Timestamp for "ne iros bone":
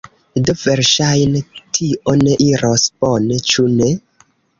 2.21-3.39